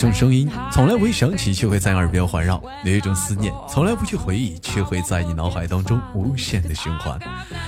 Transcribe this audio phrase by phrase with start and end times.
[0.00, 7.20] 种声音从来不会响起，却会在耳边环绕；有一种思念从来不去回忆，却会在你脑海当中无限的循环。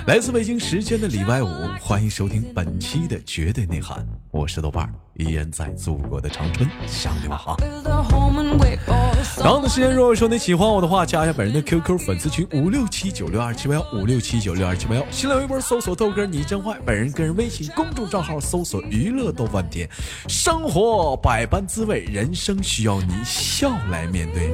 [0.06, 1.46] 来自北京时间的礼拜五，
[1.78, 7.58] 欢迎收听本期的绝对内涵，我是豆瓣，依然在祖国的长春向你们好。
[9.38, 19.88] 然后呢时间，如果说你喜欢我的话，加一下本人的 QQ 粉丝群五六七九六二七八幺五六七九六二七八幺，新浪微博搜索豆哥你真坏，本人个人微信公众账号搜索娱乐豆半天，
[20.28, 24.52] 生活百般滋味，人生需要你笑来面对。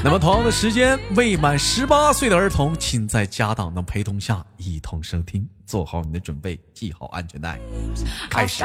[0.02, 7.60] 那么同样的时间，未满十八岁的儿童，请在家长的陪同下一同收听，做好你的准备，系好安全带，
[8.30, 8.64] 开始。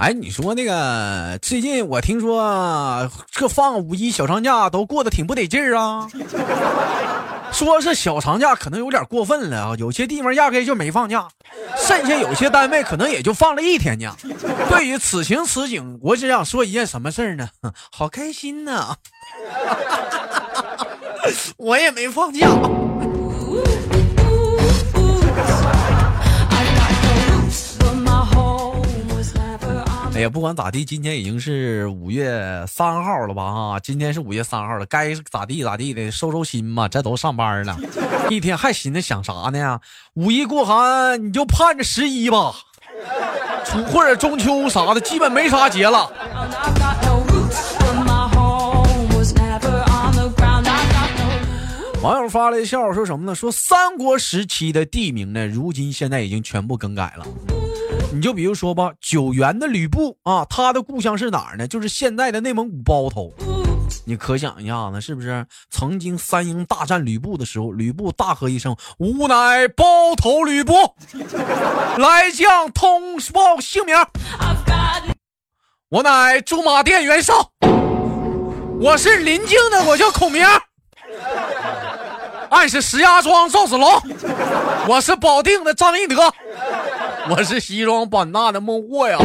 [0.00, 6.08] 哎，你说那个最近我听说这放五一小长假都过得挺不得劲儿啊。
[7.52, 11.28] 说是小长假可能有点过分了啊，有些地方压根就没放假，
[11.76, 14.16] 剩下有些单位可能也就放了一天假。
[14.70, 17.50] 对于此情此景，我只想说一件什么事儿呢？
[17.92, 18.96] 好开心呐！
[21.58, 22.48] 我也没放假。
[30.20, 33.54] 哎呀，不管咋地，今天已经是五月三号了吧？
[33.54, 36.86] 哈，今天是五月三号了，该咋地咋地的，收收心吧。
[36.86, 37.74] 这都上班了，
[38.28, 39.80] 一天还寻思想啥呢？
[40.12, 42.54] 五一过寒，你就盼着十一吧，
[43.64, 46.12] 初或者中秋啥的，基本没啥节了。
[52.02, 53.34] 网友发了一笑，说什么呢？
[53.34, 57.24] 说三国时期的地名呢，如今现在已经全部更改了。
[58.12, 61.68] 你就比如说吧，九原的吕布啊，他的故乡是哪儿呢？
[61.68, 63.32] 就是现在的内蒙古包头。
[64.04, 65.46] 你可想一下子，是不是？
[65.70, 69.84] 曾经三英大战吕布的时候，吕布大喝一声：“吾乃包
[70.16, 70.72] 头吕布，
[71.98, 73.94] 来将通报姓名。
[75.88, 77.52] 我乃驻马店袁绍，
[78.80, 80.44] 我是临静的，我叫孔明。
[82.50, 83.88] 俺是石家庄赵子龙，
[84.86, 86.16] 我是保定的张一德。”
[87.30, 89.18] 我是西双版纳的孟获呀！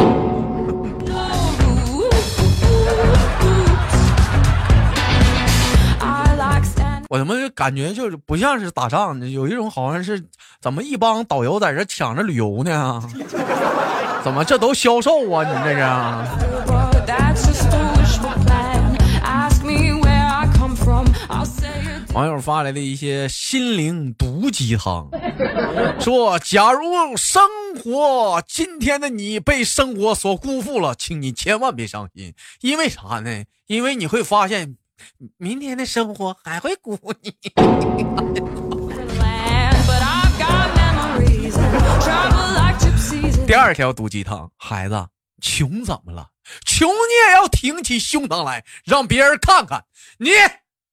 [7.08, 10.22] 我他妈感觉就是不像是打仗呢，有一种好像是
[10.60, 13.02] 怎么一帮导游在这抢着旅游呢？
[14.22, 15.42] 怎么这都销售啊？
[15.42, 16.55] 你这是？
[22.16, 25.10] 网友发来的一些心灵毒鸡汤，
[26.00, 27.42] 说：假如生
[27.78, 32.32] 活今天的你被生活所辜负了，请你千万别伤心，
[32.62, 33.44] 因为啥呢？
[33.66, 34.78] 因为你会发现，
[35.36, 37.34] 明天的生活还会辜负你。
[43.46, 45.06] 第二条毒鸡汤，孩子，
[45.42, 46.28] 穷怎么了？
[46.64, 49.84] 穷你也要挺起胸膛来，让别人看看，
[50.16, 50.30] 你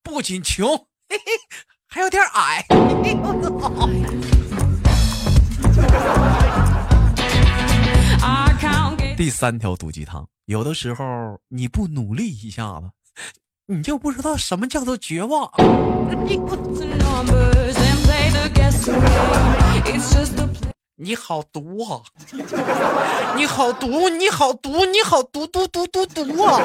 [0.03, 0.87] 不仅穷。
[1.87, 2.65] 还有点矮。
[9.15, 11.03] 第三条毒鸡汤，有的时候
[11.47, 12.89] 你不努力一下子，
[13.67, 15.49] 你就不知道什么叫做绝望。
[20.95, 22.01] 你好毒啊！
[23.35, 24.09] 你好毒！
[24.09, 24.85] 你好毒！
[24.85, 26.61] 你好毒毒毒毒毒啊！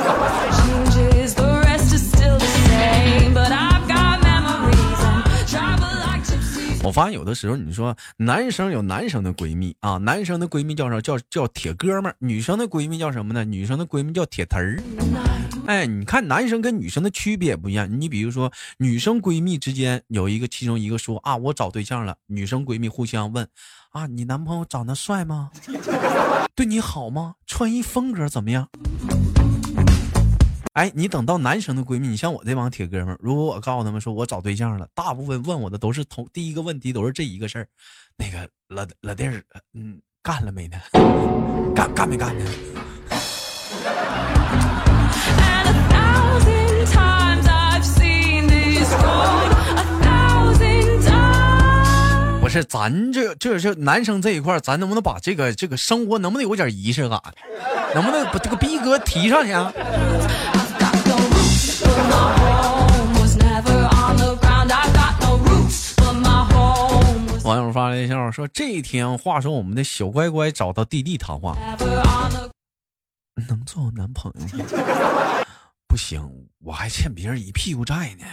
[6.98, 11.00] 发现有的时候，你说男生有男生的闺蜜啊，男生的闺蜜叫啥？
[11.00, 12.16] 叫叫铁哥们儿。
[12.18, 13.44] 女生的闺蜜叫什么呢？
[13.44, 14.82] 女生的闺蜜叫铁嘚儿。
[15.68, 17.88] 哎，你看男生跟女生的区别也不一样。
[18.00, 22.16] 你比如说，女生闺蜜之间有一个，其中一个说啊，我找对象了。
[22.26, 23.46] 女生闺蜜互相问
[23.92, 25.52] 啊，你男朋友长得帅吗？
[26.56, 27.36] 对你好吗？
[27.46, 28.68] 穿衣风格怎么样？
[30.78, 37.66] 哎，你等到男生的闺蜜，你像我这帮铁哥们儿，如果我告诉他们说我找对象了，大部分问我的都是同第一个问题都是这一个事儿，
[38.16, 39.42] 那个老老弟儿，
[39.74, 40.78] 嗯，干了没呢？
[41.74, 42.44] 干干没干呢？
[52.40, 57.20] 不是，咱这这这男生这一块，咱能不能把这个这个生活能不能有点仪式感？
[57.94, 59.72] 能不能把这个逼格提上去啊？
[67.44, 71.56] 网友发来笑说：“这一天，话说我们的小乖乖找到弟弟谈话，
[73.48, 74.64] 能做我男朋友吗？
[75.86, 76.20] 不，行，
[76.58, 78.26] 我还欠别人一屁股债呢。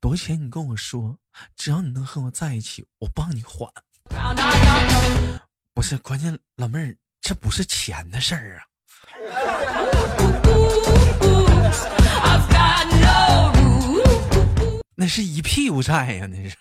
[0.00, 0.40] 多少钱？
[0.40, 1.18] 你跟我说，
[1.56, 3.68] 只要你能和我在一起，我帮你还。
[5.74, 8.62] 不是，关键老妹儿，这不是钱的事儿啊。
[15.00, 16.56] 那是一屁股债呀，那是。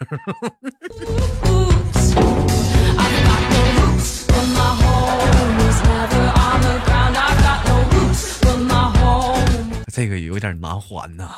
[9.91, 11.31] 这个有点难还呐，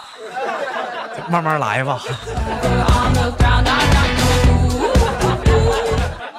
[1.29, 2.01] 慢慢来吧。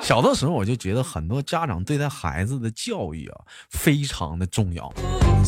[0.03, 3.41] 小的时候我就觉得很多家长对待孩子的教育啊
[3.71, 4.93] 非常的重要。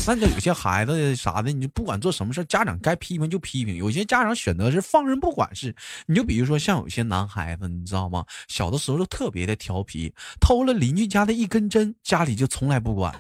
[0.04, 3.76] 那就有些孩子啥的，你就不管做什么事家长该批评就批评。
[3.76, 5.74] 有些家长选择是放任不管事。
[6.06, 8.24] 你就比如说像有些男孩子，你知道吗？
[8.48, 13.14] 小的时候就特别的调皮，偷了邻居家的一根针，家里就从来不管。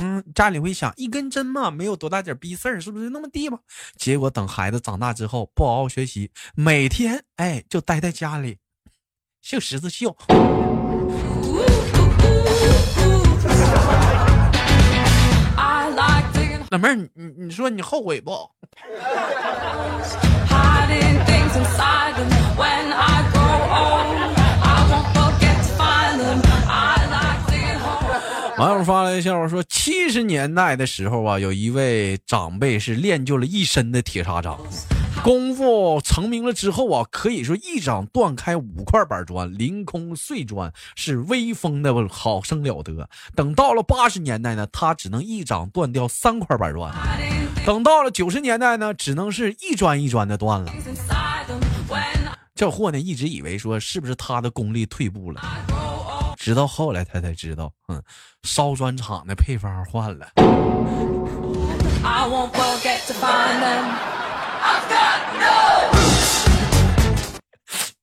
[0.00, 3.58] 嗯，家里会想一根针嘛，没有多大点逼事儿，是不是那么地吧？
[3.96, 8.58] 结果等孩子长大之后，不好好学习，每天哎就待在家里。
[9.40, 10.16] 绣十字绣，
[16.74, 18.32] 老妹儿，你你你说你后悔不？
[28.58, 34.58] 网友发来笑话说，七十年代的时候啊，有一位长辈是练就了一身的铁砂掌。
[35.24, 43.08] 功夫成名了之后啊，可以说一掌断开五块板砖，凌空碎砖，是威风的好生了得。
[43.34, 46.92] 等到了八十年代呢，他只能一掌断掉三块板砖；
[47.64, 50.70] 等到了九十年代呢，只能是一砖一砖的断了。
[52.54, 55.40] 这货呢，一直以为说是不是他的功力退步了，
[56.36, 58.02] 直到后来他才知道，嗯，
[58.42, 60.26] 烧砖厂的配方换了。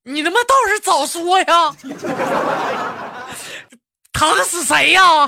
[0.04, 1.76] 你他妈倒是早说呀！
[4.14, 5.28] 疼死谁呀？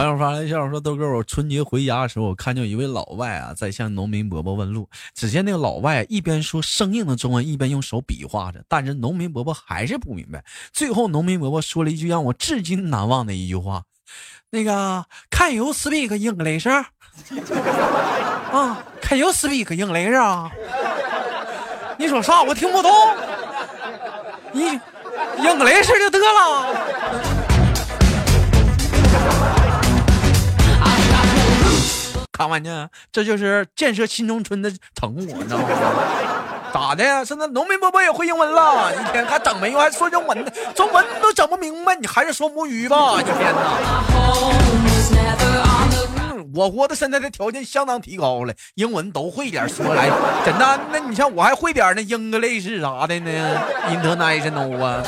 [0.00, 4.88] 网友发来笑说：“豆哥，我春节回家的时候，我看见一位老外啊，在向农民伯伯问路。
[5.14, 10.42] 只见那个老外一边说生硬的中文，一边用手比划着，但是农民伯伯还是不明白。
[10.72, 13.82] 最后，农民伯伯说了一句让我至今难忘的一句话
[14.48, 16.88] ：‘那个，Can you speak English？’ 啊
[19.02, 20.18] ，Can you speak English？
[20.18, 20.50] 啊？
[22.00, 22.42] 你说啥？
[22.42, 22.90] 我听不懂。
[24.52, 24.62] 你
[25.36, 26.99] English 就得了。”
[32.40, 35.66] 看完呢，这就是建设新农村的成果，你知道吗？
[36.72, 37.22] 咋的？
[37.22, 38.90] 现在农民伯伯也会英文了？
[38.94, 40.50] 一天还整没用还说中文呢？
[40.74, 43.20] 中文都整不明白，你还是说母语吧？
[43.20, 43.76] 一天呐！
[46.54, 50.08] 我国的现在的条件相当提高了，英文都会点说来，
[50.42, 50.80] 真的？
[50.90, 53.30] 那你像我还会点那英格类似啥的呢
[53.86, 55.02] ？International 啊。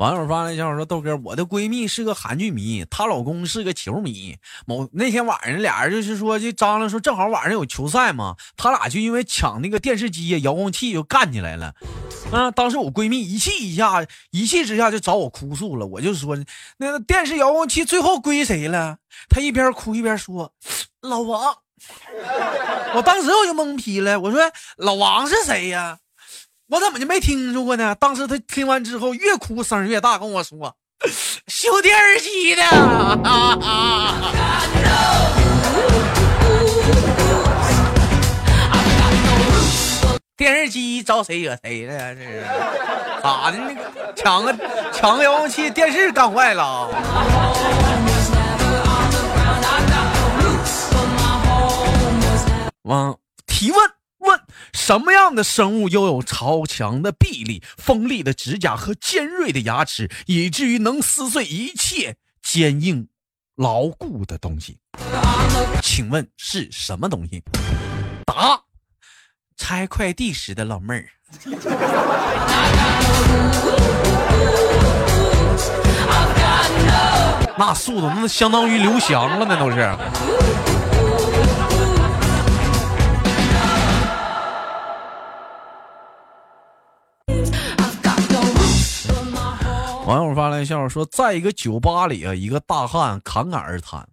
[0.00, 4.34] 网友发来消息说：“豆哥，我的闺蜜是个韩剧迷，她老公是个球迷。
[4.66, 11.74] 某那天晚上，俩人就是说就张罗说，正好晚上有球赛嘛，他俩就因为抢那个电视机、遥控器就干起来了。
[12.32, 15.86] 啊，当时我闺蜜一气一下，一气之下就找我哭诉了。
[15.86, 16.34] 我就说，
[16.78, 18.96] 那个电视遥控器最后归谁了？
[19.28, 20.50] 她一边哭一边说：
[21.02, 21.54] 老王。
[22.94, 24.40] 我当时我就懵逼了，我说
[24.78, 25.98] 老王是谁呀？”
[26.70, 27.96] 我怎么就没听说过呢？
[27.96, 30.76] 当时他听完之后，越哭声越大，跟我说
[31.50, 32.62] ：“修电视机的，
[40.36, 42.14] 电视机招谁惹谁了？
[42.14, 42.44] 这是
[43.20, 43.58] 咋的？
[43.58, 44.56] 那个抢个
[44.92, 46.88] 抢个遥控器，电视干坏了。”
[52.84, 53.99] 王提问。
[54.72, 63.08] 什么样的生物拥有超强的臂力、锋利的指甲和尖锐的牙齿，以至于能撕碎一切坚硬、
[63.56, 64.78] 牢固的东西？
[65.82, 67.42] 请问是什么东西？
[68.24, 68.60] 答：
[69.56, 71.08] 拆快递时的老妹儿。
[77.58, 79.94] 那速度那相当于刘翔了，那都是。
[90.10, 94.08] 网友发来笑话说，在一个酒吧里啊，一个大汉侃侃而谈，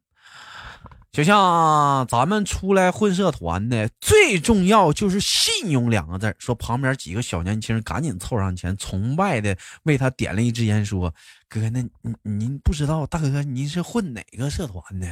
[1.11, 6.35] 就像咱们出来混社团的，最重要就是信用两个字。
[6.37, 11.11] 说旁边几个小年轻赶紧凑上前，崇拜的为他点了一支烟，说
[11.49, 15.07] ：“哥，那您您不知道，大哥您是混哪个社团的？”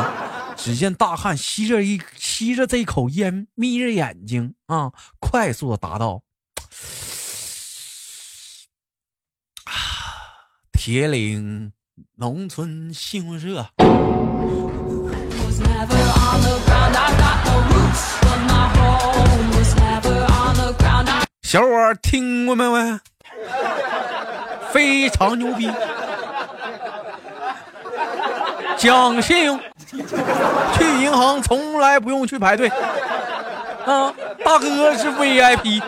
[0.54, 6.20] 只见大汉吸着一吸着这口烟，眯着眼睛啊，快速的答道
[10.84, 11.70] ：“铁岭
[12.16, 13.64] 农村新闻社。”
[21.40, 21.68] 小伙
[22.02, 22.68] 听过没？
[22.68, 22.98] 喂，
[24.72, 25.70] 非常牛逼，
[28.76, 32.66] 讲信用，去银行从来不用去排队，
[33.86, 34.12] 啊，
[34.44, 35.80] 大哥是 VIP。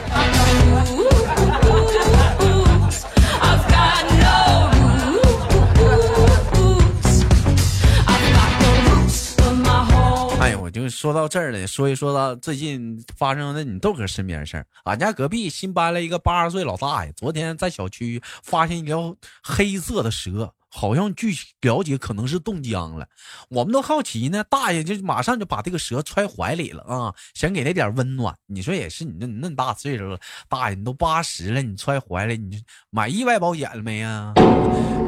[10.94, 14.64] 说到这儿了，说一说到最近发生的你豆哥身边的事儿。
[14.84, 23.06] 俺家隔壁新搬来一个八十岁老大爷，昨天在小区发现一条黑色的蛇，好像据了解可能是冻僵了。
[23.48, 28.32] 我们都好奇呢，大爷就马上就把这个蛇揣怀里了啊，想给他点温暖。
[28.46, 34.32] 你说也是，你那那么大岁数了，大爷你都八十了，你揣怀里，你买意外保险了没呀？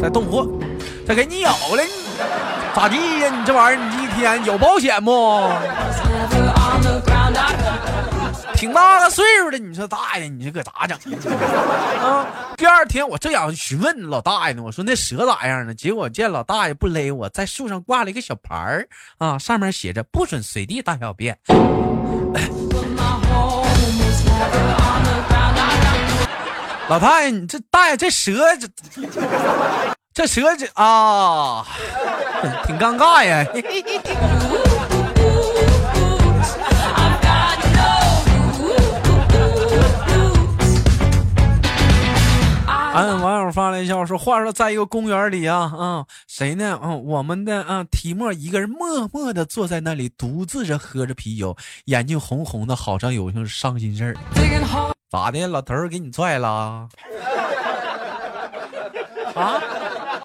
[0.01, 0.47] 再冻货，
[1.07, 2.06] 再给你咬了。
[2.77, 3.31] 咋地呀？
[3.35, 5.49] 你这玩意儿，你一天有保险不？
[8.55, 10.99] 挺大个岁数的，你说大爷，你这可咋整
[12.05, 12.27] 啊？
[12.59, 15.73] 第二天我正想询问老大爷呢，我说那蛇咋样呢？
[15.75, 21.35] 结果见老大爷不勒我，在树上挂了一个小牌儿啊，上面写着不准随地大小便。
[26.91, 28.69] 老大爷，你这大爷这蛇这。
[30.17, 31.63] 这蛇这啊，
[32.65, 33.45] 挺尴尬呀。
[42.95, 46.81] 俺网友发来一笑说：“话说，在一个公园里啊，啊，谁呢？
[46.83, 51.55] 嗯，我们的啊，提莫一个人默默的坐在那里，独自着喝着啤酒，
[51.85, 54.17] 眼睛红红的，好像有些伤心事儿。
[55.11, 55.47] 咋的？
[55.47, 56.89] 老头儿给你拽了？
[59.35, 59.61] 啊？”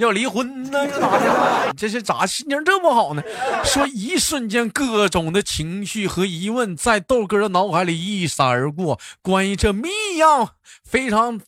[0.02, 0.86] 要离婚呢？
[0.86, 1.74] 又咋的？
[1.78, 3.22] 这是咋心情这么好呢？
[3.64, 9.00] 说一瞬间，各种的情绪和疑问在豆哥的脑海里一闪而过。
[9.22, 10.50] 关于这谜一样
[10.84, 11.40] 非常，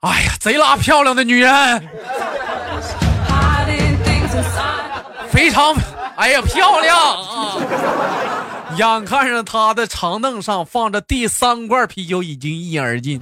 [0.00, 1.88] 哎呀，贼拉漂亮的女人，
[5.30, 5.74] 非常，
[6.16, 7.56] 哎呀，漂亮啊！
[8.78, 13.20] 眼看着他的长凳上放着第三罐啤酒，已经一饮而尽。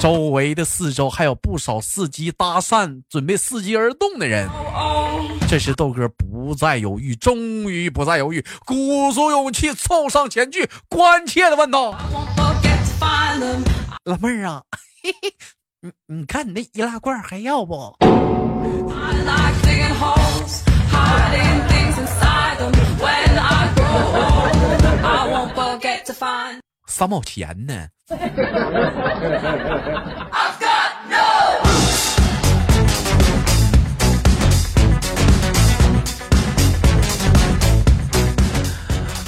[0.00, 4.48] 周围的四周还有不少伺机搭讪、准备伺机而动的人。
[5.46, 7.38] 这时豆哥不再犹豫，终
[7.70, 11.94] 于不再犹豫，鼓足勇气凑上前去，关切的问道
[14.04, 14.62] ：“老妹儿啊，
[15.82, 17.94] 你你看你那易拉罐还要不？”
[26.94, 27.88] 三毛钱呢？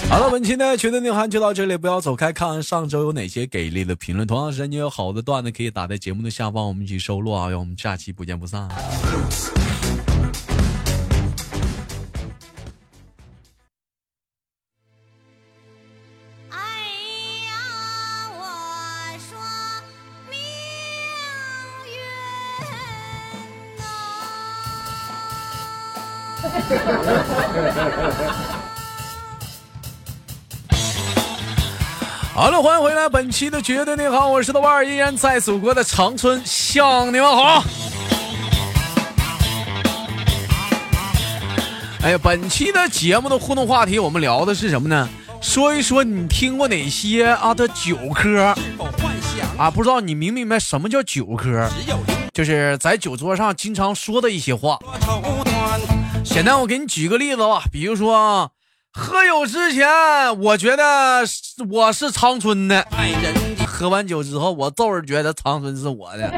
[0.08, 4.24] 好了，本期的绝对内涵就到这里，不要走开，看看上周有哪些给力的评论。
[4.24, 7.48] 同样时间，你有好的段子可以打在节目的下方，我们一起收录啊！
[7.50, 8.68] 让我们下期不见不散。
[32.34, 37.64] 好了，欢迎回来，本期的绝对内行，我是豆瓣，依然在祖国的长春向你们好。
[42.02, 45.08] 哎呀，本期的节目的互动话题，我们聊的是什么呢？
[45.40, 48.54] 说一说你听过哪些啊的酒科
[49.56, 49.70] 啊？
[49.70, 51.68] 不知道你明不明白什么叫酒科？
[52.34, 54.78] 就是在酒桌上经常说的一些话。
[56.28, 58.50] 简单，我给你举个例子吧，比如说，
[58.92, 59.88] 喝酒之前，
[60.40, 61.24] 我觉得
[61.70, 62.82] 我是长春的；
[63.66, 66.30] 喝完酒之后，我就是觉得长春是我的。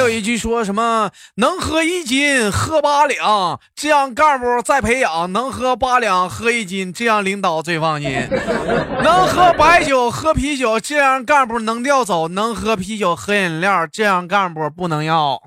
[0.00, 8.26] 有一句说什么能喝一斤喝八两，这样干部再培养；能喝八两喝一斤，这样领导最放心。
[9.04, 15.42] 能喝白酒喝啤酒，这样干部能调走；能喝啤酒喝饮料，这样干部不能要。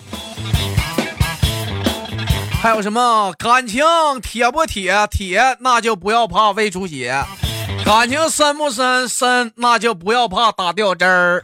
[2.61, 3.83] 还有什么感情
[4.21, 5.07] 铁不铁？
[5.09, 7.25] 铁那就不要怕胃出血；
[7.83, 9.09] 感情深不深？
[9.09, 11.43] 深那就不要怕打掉针儿。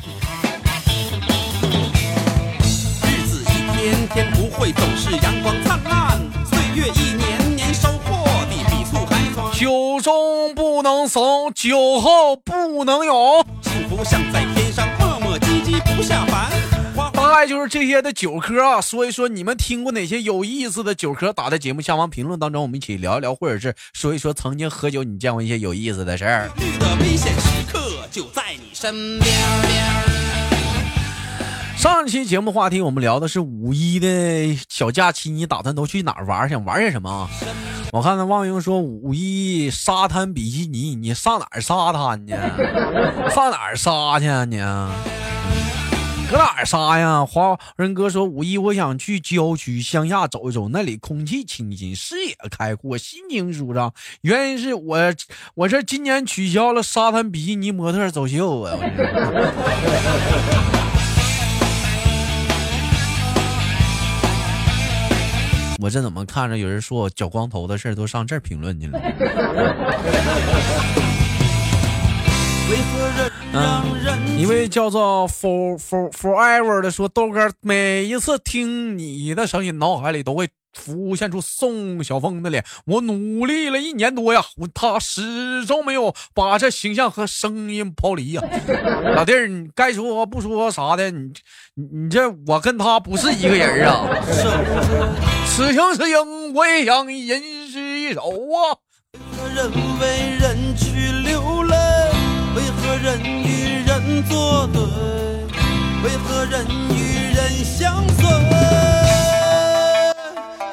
[4.59, 9.53] 会总是阳光灿烂，岁月一年年收获的比醋还酸。
[9.53, 13.45] 酒中不能怂，酒后不能勇。
[13.61, 16.51] 幸福像在天上磨磨唧唧不下凡。
[17.13, 21.31] 大概就是这些的酒嗑啊，说一说你们听过哪些有意思的酒嗑？
[21.31, 26.51] 打在节目下方评论当中，我们一起聊一聊，或者是说一说曾经喝酒你见过一些有意思的事儿。
[26.57, 27.79] 绿的危险时刻
[28.11, 30.08] 就在你身边。
[31.79, 36.49] 上期节目话题我们聊的是五一的小假期，你打算都去哪儿玩？
[36.49, 37.29] 想玩些什么？
[37.93, 42.35] 我看那望英说五一沙滩比基尼，你上哪儿沙滩呢？
[43.33, 44.57] 上哪儿沙去啊你？
[46.29, 47.25] 搁哪儿沙呀？
[47.25, 53.93] 华人哥说五一我想去郊区乡下走一走，那里空气清新，视野开阔，心情舒畅。
[54.23, 54.97] 原因是我
[55.55, 58.77] 我这今年取消了沙滩比基尼模特走秀啊。
[65.81, 68.99] 我这怎么看着有人说我脚光头的事都上这儿评论去了？
[73.53, 82.65] 嗯，一位叫做 for for forever 的说，豆哥每一次听你的声音，脑海里都会浮现出宋晓峰的脸。
[82.85, 88.43] 我努力了一年多呀，我他始终没有把这形象和声音抛离呀。
[89.15, 91.31] 老弟儿，你该说不说啥的，你
[91.75, 94.05] 你你这我跟他不是一个人啊。
[95.59, 98.79] 此情此景，我也想吟诗一首啊。
[99.11, 101.75] 为何人为人去流泪。
[102.55, 104.81] 为何人与人作对？
[106.01, 108.25] 为何人与人相随？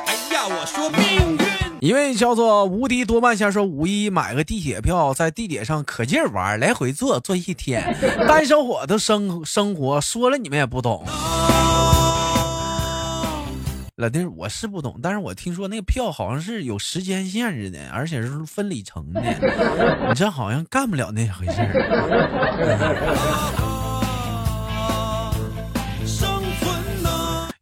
[0.06, 1.38] 哎呀，我说命运。
[1.80, 7.92] 一位叫做无敌多半仙说，五一买个地铁票，在地铁上可劲玩，来回坐坐一天。
[8.28, 11.04] 单身伙的生生活，说了你们也不懂。
[13.96, 19.22] 老弟，我是不懂，但是我听说那个票好像是有时间限制的，而且是分里程的，
[20.06, 21.52] 你这好像干不了那回事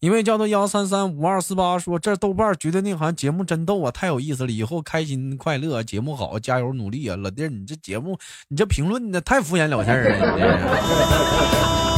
[0.01, 8.19] 一位叫做幺三三五二四八说：“这豆瓣觉得内涵节目真逗啊，太有意思了，以后开心快乐，节目好，加油努力啊！”老弟，你这节目，
[8.49, 11.94] 你这评论的太敷衍了事儿了。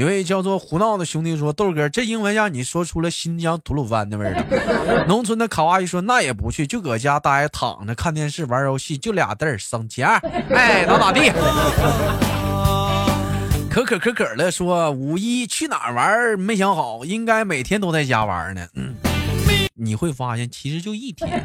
[0.00, 4.42] 一位叫做胡闹的兄弟说：“豆哥，这英文让你说出了新疆吐鲁番的味儿了。
[5.06, 10.08] ”农村的卡哇伊说：“那也不去，就搁家待着，躺着看电视玩游戏，就俩字儿省钱。”
[10.56, 11.30] 哎，咋咋地？
[13.68, 16.40] 可可可可的说：“五一去哪儿玩？
[16.40, 18.94] 没想好，应该每天都在家玩呢。”嗯。
[19.80, 21.28] 你会发现，其实就一天。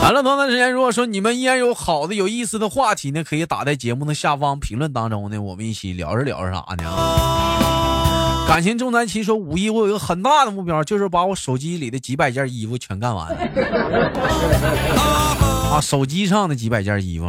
[0.00, 6.84] 完了，同段时间，如果说你们依然有好的、有意思的话题呢，可以打在节目的下方评论当中呢，我们一起聊着聊着啥呢？
[8.46, 13.28] 感情重灾期说五一我有一个很大的目标，就是把我手机里的几百件衣服全干完。
[15.70, 17.26] 啊，手机上的几百件衣服。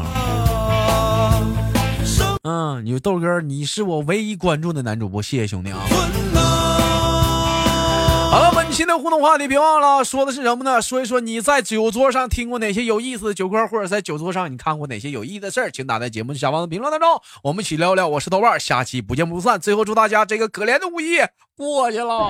[2.43, 5.79] 嗯，你豆哥，你是我唯一关注的男主播，谢谢兄弟啊。
[8.31, 10.81] 好了，新的互动话题别忘了说的是什么呢？
[10.81, 18.07] 说一说你在酒桌上听过哪些有意思的酒歌，或者在酒桌上你看过哪些有意义的事儿，请打在节目下方的评论当中，我们一起聊聊。
[18.07, 19.59] 我是豆瓣，下期不见不散。
[19.59, 21.17] 最后祝大家这个可怜的五一
[21.57, 22.29] 过去了。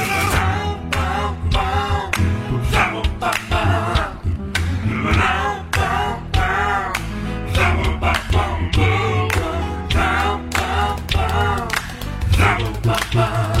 [13.13, 13.60] Bye.